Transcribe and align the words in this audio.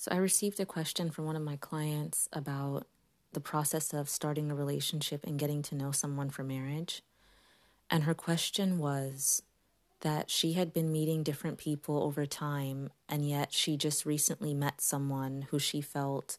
So, 0.00 0.12
I 0.12 0.18
received 0.18 0.60
a 0.60 0.64
question 0.64 1.10
from 1.10 1.24
one 1.24 1.34
of 1.34 1.42
my 1.42 1.56
clients 1.56 2.28
about 2.32 2.86
the 3.32 3.40
process 3.40 3.92
of 3.92 4.08
starting 4.08 4.48
a 4.48 4.54
relationship 4.54 5.26
and 5.26 5.40
getting 5.40 5.60
to 5.62 5.74
know 5.74 5.90
someone 5.90 6.30
for 6.30 6.44
marriage. 6.44 7.02
And 7.90 8.04
her 8.04 8.14
question 8.14 8.78
was 8.78 9.42
that 10.02 10.30
she 10.30 10.52
had 10.52 10.72
been 10.72 10.92
meeting 10.92 11.24
different 11.24 11.58
people 11.58 12.00
over 12.00 12.26
time, 12.26 12.90
and 13.08 13.28
yet 13.28 13.52
she 13.52 13.76
just 13.76 14.06
recently 14.06 14.54
met 14.54 14.80
someone 14.80 15.48
who 15.50 15.58
she 15.58 15.80
felt 15.80 16.38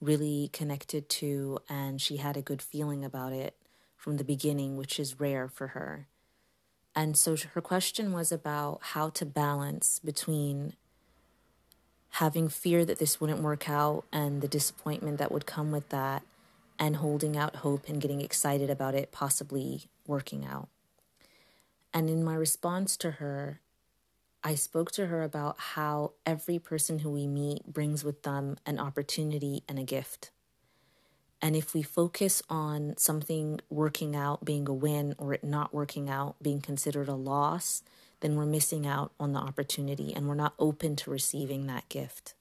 really 0.00 0.48
connected 0.52 1.08
to, 1.08 1.58
and 1.68 2.00
she 2.00 2.18
had 2.18 2.36
a 2.36 2.42
good 2.42 2.62
feeling 2.62 3.04
about 3.04 3.32
it 3.32 3.56
from 3.96 4.18
the 4.18 4.24
beginning, 4.24 4.76
which 4.76 5.00
is 5.00 5.18
rare 5.18 5.48
for 5.48 5.66
her. 5.68 6.06
And 6.94 7.16
so 7.16 7.36
her 7.54 7.60
question 7.60 8.12
was 8.12 8.30
about 8.30 8.78
how 8.80 9.08
to 9.10 9.26
balance 9.26 9.98
between 9.98 10.74
having 12.20 12.50
fear 12.50 12.84
that 12.84 12.98
this 12.98 13.18
wouldn't 13.18 13.40
work 13.40 13.66
out 13.66 14.04
and 14.12 14.42
the 14.42 14.48
disappointment 14.48 15.16
that 15.16 15.32
would 15.32 15.46
come 15.46 15.70
with 15.72 15.88
that, 15.88 16.22
and 16.78 16.96
holding 16.96 17.34
out 17.34 17.56
hope 17.56 17.88
and 17.88 17.98
getting 17.98 18.20
excited 18.20 18.68
about 18.68 18.94
it 18.94 19.10
possibly 19.10 19.84
working 20.06 20.44
out. 20.44 20.68
And 21.94 22.10
in 22.10 22.22
my 22.22 22.34
response 22.34 22.98
to 22.98 23.12
her, 23.12 23.60
I 24.44 24.54
spoke 24.54 24.92
to 24.92 25.06
her 25.06 25.22
about 25.22 25.58
how 25.58 26.12
every 26.26 26.58
person 26.58 26.98
who 26.98 27.10
we 27.10 27.26
meet 27.26 27.64
brings 27.64 28.04
with 28.04 28.22
them 28.22 28.58
an 28.66 28.78
opportunity 28.78 29.62
and 29.66 29.78
a 29.78 29.82
gift. 29.82 30.30
And 31.40 31.56
if 31.56 31.72
we 31.72 31.80
focus 31.82 32.42
on 32.50 32.94
something 32.98 33.60
working 33.70 34.14
out 34.14 34.44
being 34.44 34.68
a 34.68 34.74
win 34.74 35.14
or 35.16 35.32
it 35.32 35.42
not 35.42 35.72
working 35.72 36.10
out 36.10 36.36
being 36.42 36.60
considered 36.60 37.08
a 37.08 37.14
loss, 37.14 37.82
then 38.20 38.36
we're 38.36 38.46
missing 38.46 38.86
out 38.86 39.12
on 39.18 39.32
the 39.32 39.38
opportunity 39.38 40.12
and 40.14 40.28
we're 40.28 40.34
not 40.34 40.54
open 40.58 40.96
to 40.96 41.10
receiving 41.10 41.66
that 41.66 41.88
gift. 41.88 42.34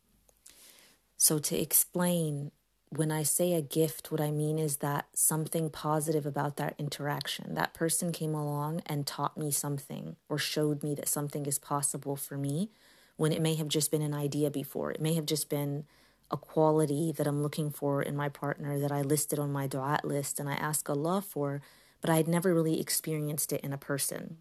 So, 1.18 1.40
to 1.40 1.58
explain, 1.60 2.52
when 2.90 3.12
I 3.12 3.24
say 3.24 3.54
a 3.54 3.62
gift, 3.62 4.12
what 4.12 4.22
I 4.22 4.32
mean 4.32 4.58
is 4.58 4.78
that 4.78 5.08
something 5.14 5.70
positive 5.70 6.26
about 6.26 6.58
that 6.58 6.76
interaction. 6.78 7.54
That 7.54 7.74
person 7.74 8.12
came 8.12 8.34
along 8.34 8.82
and 8.86 9.06
taught 9.06 9.38
me 9.38 9.52
something 9.52 10.16
or 10.28 10.38
showed 10.38 10.82
me 10.82 10.96
that 10.96 11.08
something 11.08 11.46
is 11.46 11.60
possible 11.60 12.16
for 12.16 12.38
me 12.38 12.70
when 13.18 13.32
it 13.32 13.42
may 13.42 13.56
have 13.56 13.68
just 13.68 13.92
been 13.92 14.02
an 14.02 14.14
idea 14.14 14.50
before. 14.50 14.92
It 14.92 15.02
may 15.02 15.14
have 15.14 15.26
just 15.26 15.50
been 15.50 15.86
a 16.32 16.38
quality 16.38 17.12
that 17.12 17.28
I'm 17.28 17.44
looking 17.44 17.70
for 17.70 18.02
in 18.02 18.16
my 18.16 18.30
partner 18.30 18.80
that 18.80 18.92
I 18.92 19.02
listed 19.02 19.40
on 19.40 19.52
my 19.52 19.68
dua 19.68 20.00
list 20.04 20.40
and 20.40 20.48
I 20.48 20.54
ask 20.54 20.90
Allah 20.90 21.22
for, 21.22 21.62
but 22.02 22.10
I 22.10 22.16
had 22.16 22.28
never 22.28 22.54
really 22.54 22.80
experienced 22.80 23.52
it 23.52 23.62
in 23.62 23.74
a 23.74 23.78
person. 23.78 24.38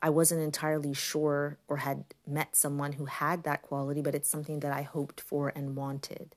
I 0.00 0.10
wasn't 0.10 0.40
entirely 0.42 0.94
sure 0.94 1.58
or 1.68 1.78
had 1.78 2.04
met 2.26 2.56
someone 2.56 2.92
who 2.92 3.04
had 3.04 3.42
that 3.44 3.62
quality, 3.62 4.00
but 4.00 4.14
it's 4.14 4.28
something 4.28 4.60
that 4.60 4.72
I 4.72 4.82
hoped 4.82 5.20
for 5.20 5.52
and 5.54 5.76
wanted. 5.76 6.34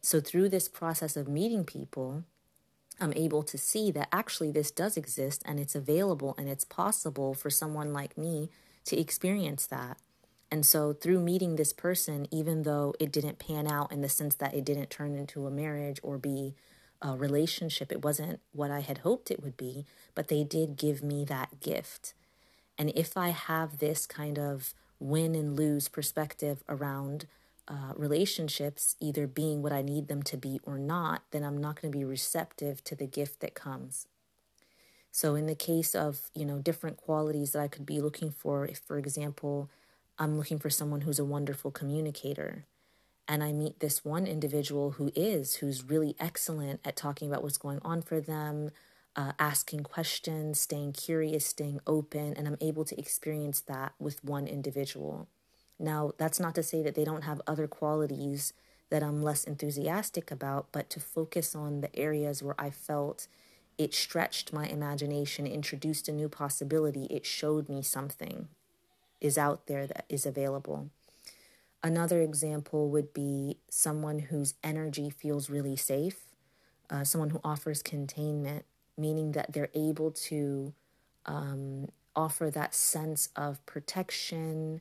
So, 0.00 0.20
through 0.20 0.50
this 0.50 0.68
process 0.68 1.16
of 1.16 1.26
meeting 1.26 1.64
people, 1.64 2.24
I'm 3.00 3.12
able 3.14 3.42
to 3.42 3.58
see 3.58 3.90
that 3.92 4.08
actually 4.12 4.52
this 4.52 4.70
does 4.70 4.96
exist 4.96 5.42
and 5.44 5.58
it's 5.58 5.74
available 5.74 6.34
and 6.38 6.48
it's 6.48 6.64
possible 6.64 7.34
for 7.34 7.50
someone 7.50 7.92
like 7.92 8.16
me 8.16 8.50
to 8.84 8.98
experience 8.98 9.66
that. 9.66 9.98
And 10.50 10.64
so, 10.64 10.92
through 10.92 11.18
meeting 11.20 11.56
this 11.56 11.72
person, 11.72 12.28
even 12.30 12.62
though 12.62 12.94
it 13.00 13.10
didn't 13.10 13.40
pan 13.40 13.66
out 13.66 13.90
in 13.90 14.02
the 14.02 14.08
sense 14.08 14.36
that 14.36 14.54
it 14.54 14.64
didn't 14.64 14.90
turn 14.90 15.16
into 15.16 15.46
a 15.46 15.50
marriage 15.50 15.98
or 16.02 16.18
be 16.18 16.54
a 17.02 17.16
relationship, 17.16 17.90
it 17.90 18.04
wasn't 18.04 18.40
what 18.52 18.70
I 18.70 18.80
had 18.80 18.98
hoped 18.98 19.30
it 19.32 19.42
would 19.42 19.56
be, 19.56 19.84
but 20.14 20.28
they 20.28 20.44
did 20.44 20.76
give 20.76 21.02
me 21.02 21.24
that 21.24 21.60
gift. 21.60 22.14
And 22.78 22.92
if 22.94 23.16
I 23.16 23.28
have 23.28 23.78
this 23.78 24.06
kind 24.06 24.38
of 24.38 24.74
win 24.98 25.34
and 25.34 25.56
lose 25.56 25.88
perspective 25.88 26.62
around 26.68 27.26
uh, 27.66 27.92
relationships 27.96 28.96
either 29.00 29.26
being 29.26 29.62
what 29.62 29.72
I 29.72 29.82
need 29.82 30.08
them 30.08 30.22
to 30.24 30.36
be 30.36 30.60
or 30.64 30.78
not, 30.78 31.22
then 31.30 31.42
I'm 31.42 31.58
not 31.58 31.80
going 31.80 31.92
to 31.92 31.98
be 31.98 32.04
receptive 32.04 32.84
to 32.84 32.94
the 32.94 33.06
gift 33.06 33.40
that 33.40 33.54
comes. 33.54 34.06
So, 35.10 35.34
in 35.34 35.46
the 35.46 35.54
case 35.54 35.94
of 35.94 36.30
you 36.34 36.44
know 36.44 36.58
different 36.58 36.96
qualities 36.96 37.52
that 37.52 37.60
I 37.60 37.68
could 37.68 37.86
be 37.86 38.00
looking 38.00 38.30
for, 38.30 38.66
if 38.66 38.78
for 38.78 38.98
example, 38.98 39.70
I'm 40.18 40.36
looking 40.36 40.58
for 40.58 40.70
someone 40.70 41.02
who's 41.02 41.18
a 41.18 41.24
wonderful 41.24 41.70
communicator, 41.70 42.66
and 43.28 43.42
I 43.42 43.52
meet 43.52 43.80
this 43.80 44.04
one 44.04 44.26
individual 44.26 44.92
who 44.92 45.12
is, 45.14 45.56
who's 45.56 45.84
really 45.84 46.16
excellent 46.18 46.80
at 46.84 46.96
talking 46.96 47.28
about 47.28 47.42
what's 47.42 47.56
going 47.56 47.78
on 47.82 48.02
for 48.02 48.20
them, 48.20 48.70
uh, 49.16 49.32
asking 49.38 49.84
questions, 49.84 50.60
staying 50.60 50.92
curious, 50.92 51.46
staying 51.46 51.80
open, 51.86 52.34
and 52.34 52.46
I'm 52.46 52.56
able 52.60 52.84
to 52.84 52.98
experience 52.98 53.60
that 53.62 53.94
with 53.98 54.24
one 54.24 54.46
individual. 54.46 55.28
Now, 55.78 56.12
that's 56.18 56.40
not 56.40 56.54
to 56.56 56.62
say 56.62 56.82
that 56.82 56.94
they 56.94 57.04
don't 57.04 57.22
have 57.22 57.40
other 57.46 57.66
qualities 57.66 58.52
that 58.90 59.02
I'm 59.02 59.22
less 59.22 59.44
enthusiastic 59.44 60.30
about, 60.30 60.68
but 60.72 60.90
to 60.90 61.00
focus 61.00 61.54
on 61.54 61.80
the 61.80 61.94
areas 61.96 62.42
where 62.42 62.54
I 62.58 62.70
felt 62.70 63.26
it 63.76 63.92
stretched 63.92 64.52
my 64.52 64.66
imagination, 64.66 65.46
introduced 65.46 66.08
a 66.08 66.12
new 66.12 66.28
possibility, 66.28 67.04
it 67.10 67.26
showed 67.26 67.68
me 67.68 67.82
something 67.82 68.48
is 69.20 69.38
out 69.38 69.66
there 69.66 69.86
that 69.86 70.04
is 70.08 70.26
available. 70.26 70.90
Another 71.82 72.20
example 72.20 72.88
would 72.90 73.12
be 73.12 73.58
someone 73.68 74.18
whose 74.18 74.54
energy 74.62 75.10
feels 75.10 75.50
really 75.50 75.76
safe, 75.76 76.20
uh, 76.90 77.04
someone 77.04 77.30
who 77.30 77.40
offers 77.42 77.82
containment, 77.82 78.64
meaning 78.96 79.32
that 79.32 79.52
they're 79.52 79.70
able 79.74 80.10
to 80.10 80.72
um, 81.26 81.88
offer 82.14 82.50
that 82.50 82.74
sense 82.74 83.28
of 83.36 83.64
protection, 83.66 84.80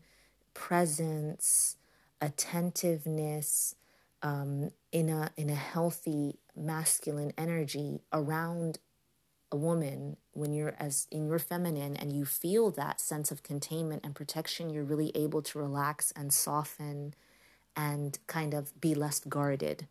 presence, 0.54 1.78
attentiveness 2.22 3.76
um, 4.22 4.72
in 4.92 5.10
a 5.10 5.32
in 5.36 5.50
a 5.50 5.56
healthy 5.56 6.38
masculine 6.56 7.34
energy 7.38 8.02
around 8.12 8.80
a 9.52 9.58
woman. 9.58 10.18
When 10.32 10.54
you're 10.54 10.76
as 10.80 11.08
in 11.12 11.28
your 11.28 11.40
feminine 11.40 11.96
and 11.96 12.14
you 12.14 12.26
feel 12.26 12.72
that 12.72 13.02
sense 13.02 13.32
of 13.32 13.44
containment 13.44 14.04
and 14.04 14.16
protection 14.16 14.70
you're 14.70 14.84
really 14.84 15.12
able 15.14 15.42
to 15.44 15.60
relax 15.60 16.12
and 16.16 16.34
soften 16.34 17.14
and 17.76 18.18
kind 18.26 18.54
of 18.54 18.80
be 18.80 18.96
less 18.96 19.20
guarded 19.20 19.88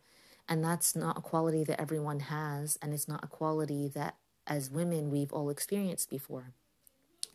and 0.47 0.63
that's 0.63 0.95
not 0.95 1.17
a 1.17 1.21
quality 1.21 1.63
that 1.63 1.79
everyone 1.79 2.21
has 2.21 2.77
and 2.81 2.93
it's 2.93 3.07
not 3.07 3.23
a 3.23 3.27
quality 3.27 3.87
that 3.87 4.15
as 4.45 4.69
women 4.69 5.09
we've 5.09 5.31
all 5.31 5.49
experienced 5.49 6.09
before. 6.09 6.51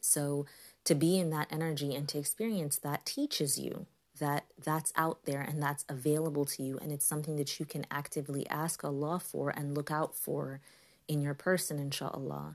So 0.00 0.46
to 0.84 0.94
be 0.94 1.18
in 1.18 1.30
that 1.30 1.48
energy 1.50 1.94
and 1.94 2.08
to 2.08 2.18
experience 2.18 2.78
that 2.78 3.06
teaches 3.06 3.58
you 3.58 3.86
that 4.18 4.44
that's 4.62 4.92
out 4.96 5.24
there 5.24 5.40
and 5.40 5.62
that's 5.62 5.84
available 5.88 6.44
to 6.44 6.62
you 6.62 6.78
and 6.78 6.90
it's 6.90 7.06
something 7.06 7.36
that 7.36 7.60
you 7.60 7.66
can 7.66 7.86
actively 7.90 8.48
ask 8.48 8.84
Allah 8.84 9.20
for 9.20 9.50
and 9.50 9.74
look 9.74 9.90
out 9.90 10.14
for 10.14 10.60
in 11.06 11.20
your 11.22 11.34
person 11.34 11.78
inshallah. 11.78 12.54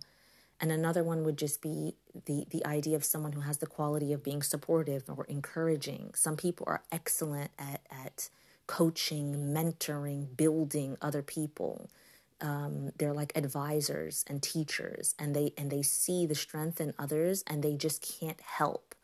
And 0.59 0.71
another 0.71 1.03
one 1.03 1.23
would 1.23 1.37
just 1.37 1.61
be 1.61 1.95
the 2.25 2.45
the 2.49 2.65
idea 2.65 2.95
of 2.95 3.03
someone 3.03 3.33
who 3.33 3.41
has 3.41 3.57
the 3.57 3.67
quality 3.67 4.13
of 4.13 4.23
being 4.23 4.43
supportive 4.43 5.03
or 5.09 5.25
encouraging. 5.25 6.11
Some 6.15 6.37
people 6.37 6.65
are 6.67 6.83
excellent 6.91 7.51
at 7.57 7.81
at 7.89 8.29
coaching 8.68 9.53
mentoring 9.53 10.35
building 10.35 10.97
other 11.01 11.22
people. 11.22 11.90
Um, 12.41 12.91
they're 12.97 13.13
like 13.13 13.31
advisors 13.35 14.25
and 14.28 14.41
teachers 14.41 15.16
and 15.18 15.35
they 15.35 15.53
and 15.57 15.72
they 15.72 15.81
see 15.81 16.25
the 16.25 16.35
strength 16.35 16.81
in 16.81 16.94
others 17.00 17.44
and 17.47 17.63
they 17.63 17.75
just 17.75 18.01
can't 18.19 18.41
help 18.41 18.96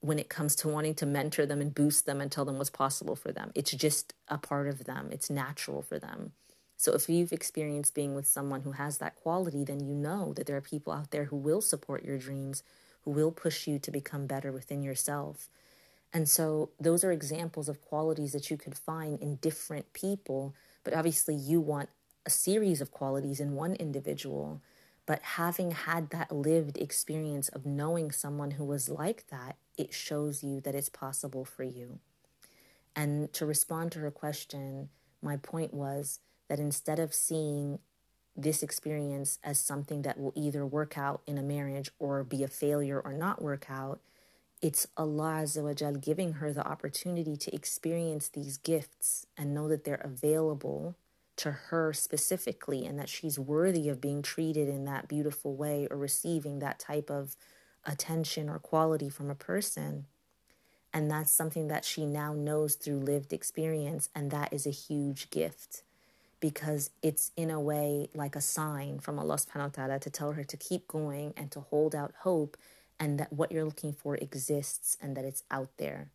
when 0.00 0.18
it 0.20 0.28
comes 0.28 0.54
to 0.56 0.68
wanting 0.68 0.94
to 0.94 1.06
mentor 1.06 1.44
them 1.44 1.60
and 1.60 1.74
boost 1.74 2.06
them 2.06 2.20
and 2.20 2.30
tell 2.30 2.44
them 2.44 2.56
what's 2.56 2.70
possible 2.70 3.16
for 3.16 3.32
them. 3.32 3.50
It's 3.56 3.72
just 3.72 4.14
a 4.28 4.38
part 4.38 4.68
of 4.68 4.84
them. 4.84 5.08
It's 5.10 5.28
natural 5.28 5.82
for 5.82 5.98
them. 5.98 6.32
So 6.76 6.92
if 6.94 7.08
you've 7.08 7.32
experienced 7.32 7.94
being 7.94 8.14
with 8.14 8.28
someone 8.28 8.60
who 8.60 8.72
has 8.72 8.98
that 8.98 9.16
quality 9.16 9.64
then 9.64 9.80
you 9.80 9.94
know 9.94 10.32
that 10.34 10.46
there 10.46 10.56
are 10.56 10.60
people 10.60 10.92
out 10.92 11.10
there 11.10 11.24
who 11.24 11.36
will 11.36 11.60
support 11.60 12.04
your 12.04 12.18
dreams 12.18 12.62
who 13.02 13.10
will 13.10 13.32
push 13.32 13.66
you 13.66 13.78
to 13.80 13.90
become 13.90 14.26
better 14.26 14.52
within 14.52 14.82
yourself 14.82 15.48
and 16.12 16.28
so 16.28 16.70
those 16.80 17.04
are 17.04 17.12
examples 17.12 17.68
of 17.68 17.82
qualities 17.82 18.32
that 18.32 18.50
you 18.50 18.56
could 18.56 18.76
find 18.76 19.20
in 19.20 19.36
different 19.36 19.92
people 19.92 20.54
but 20.84 20.94
obviously 20.94 21.34
you 21.34 21.60
want 21.60 21.90
a 22.24 22.30
series 22.30 22.80
of 22.80 22.90
qualities 22.90 23.40
in 23.40 23.54
one 23.54 23.74
individual, 23.74 24.60
but 25.06 25.20
having 25.22 25.70
had 25.70 26.10
that 26.10 26.30
lived 26.30 26.76
experience 26.76 27.48
of 27.48 27.64
knowing 27.64 28.12
someone 28.12 28.52
who 28.52 28.64
was 28.64 28.90
like 28.90 29.24
that, 29.30 29.56
it 29.78 29.94
shows 29.94 30.42
you 30.42 30.60
that 30.60 30.74
it's 30.74 30.90
possible 30.90 31.46
for 31.46 31.62
you. 31.62 31.98
And 32.94 33.32
to 33.32 33.46
respond 33.46 33.92
to 33.92 34.00
her 34.00 34.10
question, 34.10 34.90
my 35.22 35.36
point 35.36 35.72
was 35.72 36.20
that 36.48 36.58
instead 36.58 36.98
of 36.98 37.14
seeing 37.14 37.78
this 38.36 38.62
experience 38.62 39.38
as 39.42 39.58
something 39.58 40.02
that 40.02 40.18
will 40.18 40.34
either 40.36 40.66
work 40.66 40.98
out 40.98 41.22
in 41.26 41.38
a 41.38 41.42
marriage 41.42 41.90
or 41.98 42.22
be 42.24 42.44
a 42.44 42.48
failure 42.48 43.00
or 43.00 43.14
not 43.14 43.40
work 43.40 43.66
out, 43.70 44.00
it's 44.60 44.86
Allah 44.96 45.42
Azza 45.42 46.00
giving 46.00 46.34
her 46.34 46.52
the 46.52 46.66
opportunity 46.66 47.36
to 47.36 47.54
experience 47.54 48.28
these 48.28 48.56
gifts 48.56 49.26
and 49.36 49.54
know 49.54 49.68
that 49.68 49.84
they're 49.84 49.94
available 50.04 50.96
to 51.36 51.52
her 51.52 51.92
specifically 51.92 52.84
and 52.84 52.98
that 52.98 53.08
she's 53.08 53.38
worthy 53.38 53.88
of 53.88 54.00
being 54.00 54.22
treated 54.22 54.68
in 54.68 54.84
that 54.84 55.06
beautiful 55.06 55.54
way 55.54 55.86
or 55.90 55.96
receiving 55.96 56.58
that 56.58 56.80
type 56.80 57.08
of 57.08 57.36
attention 57.84 58.48
or 58.48 58.58
quality 58.58 59.08
from 59.08 59.30
a 59.30 59.36
person. 59.36 60.06
And 60.92 61.08
that's 61.08 61.30
something 61.30 61.68
that 61.68 61.84
she 61.84 62.04
now 62.04 62.32
knows 62.32 62.74
through 62.74 62.98
lived 62.98 63.32
experience. 63.32 64.08
And 64.14 64.32
that 64.32 64.52
is 64.52 64.66
a 64.66 64.70
huge 64.70 65.30
gift 65.30 65.82
because 66.40 66.90
it's 67.02 67.30
in 67.36 67.50
a 67.50 67.60
way 67.60 68.08
like 68.14 68.34
a 68.34 68.40
sign 68.40 68.98
from 68.98 69.18
Allah 69.18 69.36
subhanahu 69.36 69.76
wa 69.76 69.86
ta'ala 69.86 69.98
to 70.00 70.10
tell 70.10 70.32
her 70.32 70.44
to 70.44 70.56
keep 70.56 70.88
going 70.88 71.34
and 71.36 71.50
to 71.52 71.60
hold 71.60 71.94
out 71.94 72.14
hope 72.20 72.56
and 73.00 73.18
that 73.20 73.32
what 73.32 73.52
you're 73.52 73.64
looking 73.64 73.92
for 73.92 74.16
exists 74.16 74.96
and 75.00 75.16
that 75.16 75.24
it's 75.24 75.42
out 75.50 75.70
there. 75.76 76.10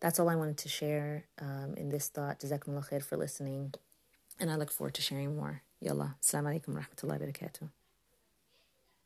That's 0.00 0.20
all 0.20 0.28
I 0.28 0.36
wanted 0.36 0.58
to 0.58 0.68
share 0.68 1.24
um, 1.40 1.74
in 1.76 1.88
this 1.88 2.08
thought. 2.08 2.40
Jazakumullah 2.40 2.88
khair 2.88 3.02
for 3.02 3.16
listening. 3.16 3.74
And 4.38 4.50
I 4.50 4.56
look 4.56 4.70
forward 4.70 4.94
to 4.94 5.02
sharing 5.02 5.36
more. 5.36 5.62
Yalla. 5.80 6.16
Assalamu 6.22 6.60
alaikum 6.60 6.74
rahmatullahi 6.76 7.20
barakatuh. 7.20 7.68